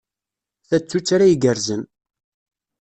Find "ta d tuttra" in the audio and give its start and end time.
0.67-1.25